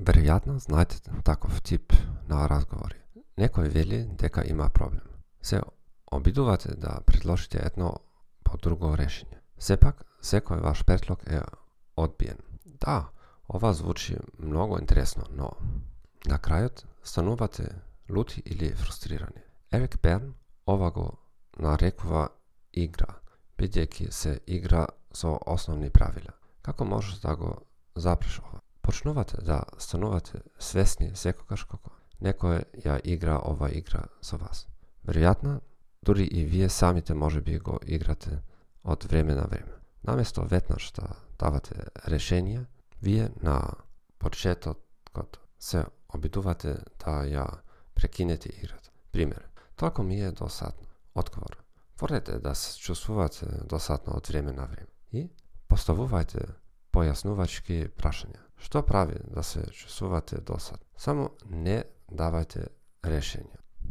Веројатно 0.00 0.58
знаете 0.58 0.96
таков 1.24 1.60
тип 1.60 1.92
на 2.28 2.46
разговори. 2.48 2.96
Некој 3.36 3.68
вели 3.68 3.98
дека 4.16 4.44
има 4.48 4.68
проблем. 4.68 5.04
Се 5.42 5.60
обидувате 6.12 6.76
да 6.76 7.00
предложите 7.06 7.60
едно 7.62 7.92
по 8.44 8.56
друго 8.56 8.94
решење. 8.96 9.36
Сепак, 9.58 10.06
секој 10.22 10.62
ваш 10.64 10.84
предлог 10.88 11.20
е 11.28 11.42
одбиен. 11.96 12.40
Да, 12.64 13.10
ова 13.48 13.72
звучи 13.72 14.16
многу 14.38 14.78
интересно, 14.78 15.24
но 15.30 15.50
на 16.26 16.38
крајот 16.38 16.84
станувате 17.04 17.68
лути 18.08 18.42
или 18.46 18.72
фрустрирани. 18.72 19.44
Ерик 19.72 20.00
Берн 20.02 20.34
ова 20.66 20.90
го 20.90 21.18
нарекува 21.58 22.28
игра, 22.72 23.20
бидејќи 23.58 24.10
се 24.10 24.40
игра 24.46 24.86
со 25.12 25.36
основни 25.46 25.90
правила. 25.90 26.32
Како 26.62 26.84
можеш 26.84 27.20
да 27.20 27.36
го 27.36 27.56
запреш 27.96 28.40
ова? 28.40 28.60
Почнувате 28.82 29.36
да 29.42 29.62
станувате 29.78 30.42
свесни 30.58 31.10
секогаш 31.14 31.64
како 31.64 31.92
некој 32.20 32.64
ја 32.84 33.00
игра 33.04 33.38
ова 33.38 33.70
игра 33.72 34.04
со 34.22 34.36
вас. 34.36 34.66
Веројатно, 35.06 35.60
дури 36.02 36.24
и 36.24 36.44
вие 36.44 36.68
самите 36.68 37.14
може 37.14 37.40
би 37.40 37.58
го 37.58 37.78
играте 37.86 38.42
од 38.84 39.04
време 39.04 39.34
на 39.34 39.46
време. 39.50 39.72
Наместо 40.04 40.44
ветнаш 40.44 40.92
да 40.92 41.16
давате 41.38 41.74
решение, 42.08 42.66
вие 43.02 43.30
на 43.42 43.70
почетокот 44.18 45.38
се 45.58 45.84
обидувате 46.14 46.78
да 47.04 47.24
ја 47.24 47.46
прекинете 47.94 48.48
играта. 48.48 48.90
Пример, 49.12 49.48
толку 49.76 50.02
ми 50.02 50.20
е 50.20 50.32
досадно. 50.32 50.86
Одговор. 51.14 51.56
Ворете 52.00 52.38
да 52.38 52.54
се 52.54 52.78
чувствувате 52.78 53.46
досадно 53.64 54.16
од 54.16 54.28
време 54.28 54.52
на 54.52 54.66
време. 54.66 54.88
И 55.12 55.28
поставувајте 55.68 56.46
појаснувачки 56.92 57.88
прашања. 57.96 58.42
Што 58.60 58.82
прави 58.82 59.16
да 59.24 59.42
се 59.42 59.64
чувствувате 59.72 60.40
досад? 60.40 60.80
Само 60.96 61.30
не 61.48 61.82
давајте 62.10 62.66
решења. 63.02 63.59